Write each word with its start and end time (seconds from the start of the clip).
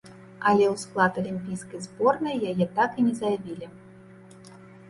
Але 0.51 0.63
ў 0.73 0.81
склад 0.83 1.19
алімпійскай 1.23 1.83
зборнай 1.87 2.35
яе 2.53 2.65
так 2.81 2.91
і 3.03 3.07
не 3.11 3.15
заявілі. 3.23 3.67